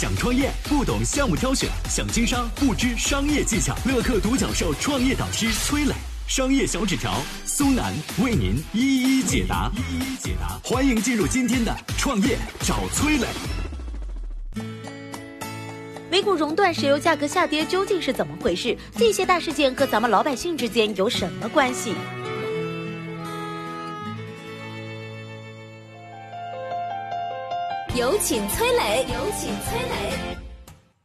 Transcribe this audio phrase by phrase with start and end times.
[0.00, 3.76] 想创业不懂项目挑选，想经商不知商业技巧。
[3.84, 5.92] 乐客独角兽创业导师崔磊，
[6.26, 7.92] 商业小纸条苏南
[8.24, 9.70] 为您一一解答。
[9.76, 13.26] 一一解答，欢迎进入今天的创业找崔磊。
[16.10, 18.74] 美股熔断，石油价格下跌，究竟是怎么回事？
[18.96, 21.92] 这些大事件和咱们老百姓之间有什么关系？
[27.96, 30.36] 有请崔磊，有请崔磊。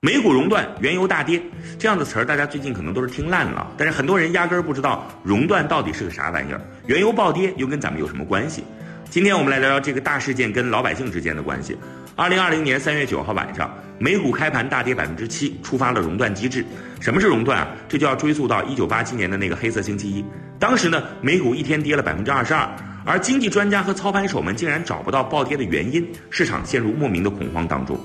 [0.00, 1.40] 美股熔断，原油大跌，
[1.78, 8.64] 这样的词儿大家最近可能都是听烂了，但是很多人压根儿不知道熔断到底是个啥玩意儿，原油暴跌又跟咱们有什么关系？
[9.10, 11.76] 今天我们来聊聊这个大事件跟老百姓之间的关系。
[12.16, 16.64] 二零二零年三月九号晚上，美股开盘大跌百分之七，触发了熔断机制。
[16.98, 17.68] 什么是熔断啊？
[17.90, 20.24] 这就要追溯到一九八七年的那个黑色星期一，
[20.58, 22.66] 当时呢，美股一天跌了百分之二十二。
[23.10, 27.98] 而经济专家和操盘手们竟然找不到暴跌的原因，市场陷入莫名的恐慌当中。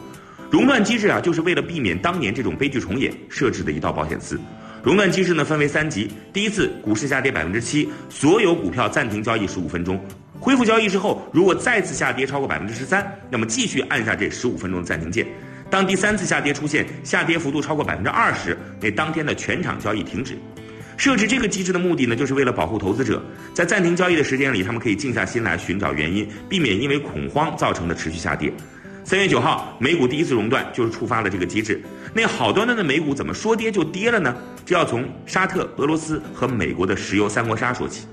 [0.49, 4.39] 熔断机制啊，就是为了避免当年这种悲剧重演设置的一道保险丝。
[4.81, 10.03] 熔断机制呢分为三级，第一次股市下跌百分之七，所有股票暂停交易十五分钟，
[10.39, 15.27] 恢复交易之后，如果再次下跌超过百分之十三，那么继续按下这十五分钟的暂停键。
[15.69, 20.35] 当第三次下跌出现下跌幅度超过百分之二十，那当天的全场交易停止。
[20.97, 23.21] 设置这个机制的目的呢，就是为了保护投资者，
[23.53, 28.51] 在暂停交易的时间里，他们可以静下心来寻找原因，避免因为恐慌造成的持续下跌。
[29.03, 31.79] 三月九号，美股第一次熔断就是触发了这个机制。
[32.13, 34.35] 那好端端的美股怎么说跌就跌了呢？
[34.65, 38.07] 这要从沙特、俄罗斯和美国的石油三国杀说起。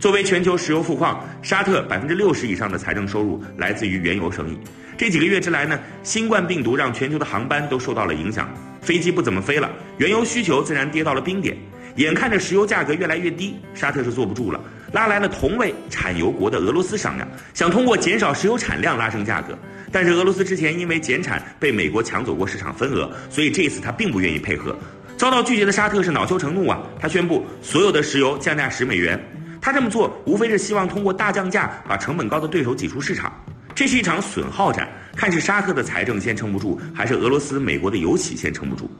[0.00, 4.58] 作为全球石油富矿，沙特百分之六十以上的财政收入来自于原油生意。
[4.98, 11.56] 这几个月之来呢，新冠病毒让全球的航班都受到了影响，飞机不怎么飞了，原油需求自然跌到了冰点。
[11.96, 14.60] 眼看着石油价格越来越低，沙特是坐不住了，
[14.92, 19.56] 拉来了同为产油国的俄罗斯商量，想通过减少石油产量拉升价格。
[19.90, 24.74] 但是俄罗斯之前因为减产被美国抢走过市场份额，所以这次他并不愿意配合。
[25.18, 29.20] 遭到拒绝的沙特是恼羞成怒啊，他宣布所有的石油降价十美元。
[29.60, 33.32] 他这么做无非是希望通过大降价把成本高的对手挤出市场。
[33.74, 38.90] 这是一场损耗战，看是沙特的财政先撑不住，还是俄罗斯、美国的油企先撑不住。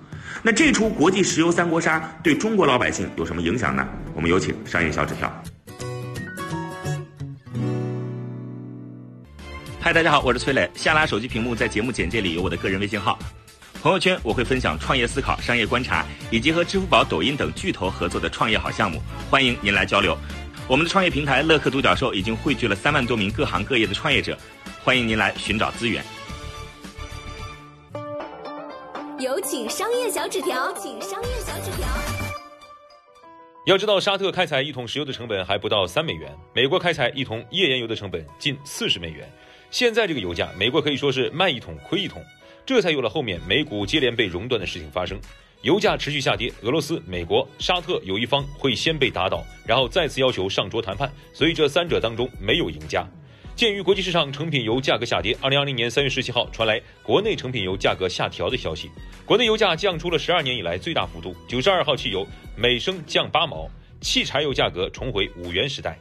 [0.40, 3.86] 那这出国际石油三国杀对中国老百姓有什么影响呢？
[4.14, 5.42] 我们有请商业小纸条。
[9.80, 10.70] 嗨，大家好，我是崔磊。
[10.74, 13.18] 下拉手机屏幕，在节目简介里有我的个人微信号。
[13.82, 20.16] 朋友圈我会分享创业思考、商业观察，以及和支付宝、抖音等巨头合作的创业好项目，欢迎您来交流。
[20.68, 24.38] 我们的创业平台乐客独角兽已经汇聚了三万多名各行各业的创业者，
[24.84, 26.02] 欢迎您来寻找资源。
[29.22, 31.86] 有请商业小纸条，请商业小纸条。
[33.66, 39.32] 要知道，沙特开采一桶石油的成本还不到三美元，美国开采一桶页岩油的成本近四十美元。
[39.70, 42.20] 现在这个油价，美国可以说是卖一桶亏一桶，
[42.66, 45.16] 这才有了后面美股接连被熔断的事情发生。
[45.60, 53.06] 油价持续下跌，俄罗斯、美国、沙特有一方会先被打倒，然后再次要求上桌谈判，所以这三者当中没有赢家。
[53.54, 58.90] 鉴于国际市场成品油价格下跌，二零二零年三月十七号传来国内成品油价格下调的消息，
[59.24, 61.36] 国内油价降出了十二年以来最大幅度。
[61.46, 62.26] 九十二号汽油
[62.56, 63.70] 每升降八毛，
[64.00, 65.96] 汽柴油价格重回五元时代。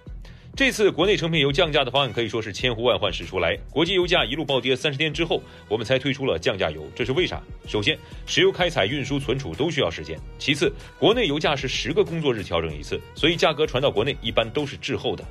[0.55, 7.41] 这次国内成品油降价的方案可以说是千呼万唤始出来，国际油价一路暴跌三十天之后，我们才推出了降价油，这是为啥？
[7.67, 15.23] 首先，石油开采、运输、存储都需要时间；其次，国内油价是十个工作日调整一次，所以价格传到国内一般都是滞后的。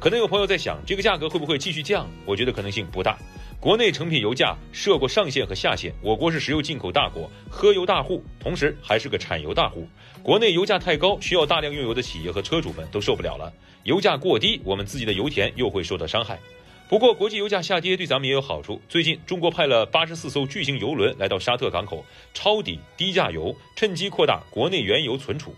[0.00, 2.08] 可能有朋友在想，这个价格会不会继续降？
[2.24, 3.18] 我觉得可能性不大。
[3.60, 9.86] 国内成品油价设过上限和下限，我国是石油进口大国、喝油大户，同时还是个产油大户。
[10.22, 13.52] 国内油价太高，需要大量用油的企业和车主们都受不了了；
[13.82, 16.40] 油价过低，我们自己的油田又会受到伤害。
[16.88, 18.80] 不过，国际油价下跌对咱们也有好处。
[18.88, 22.02] 最近，中国派了八十四艘巨型油轮来到沙特港口，
[22.32, 25.54] 抄底低价油，趁机扩大国内原油存储。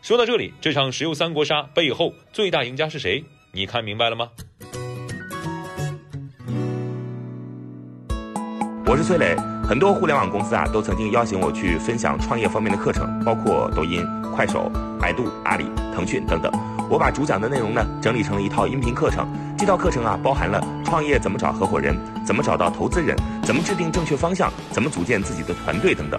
[0.00, 3.22] 说到这里，这场石油三国杀背后最大赢家是谁？
[3.54, 4.30] 你看明白了吗？
[8.86, 14.02] 我是崔磊，很多互联网公司啊都曾经邀请我去分享创业方面的课程，包括抖音、
[14.34, 16.50] 快手、百度、阿里、腾讯等等。
[16.88, 19.28] 我把主讲的内容呢整理成了一套音频课程，
[19.58, 21.94] 这套课程啊包含了创业怎么找合伙人，
[22.24, 26.18] 怎么找到投资人，怎么制定正确方向，怎么组建自己的团队等等。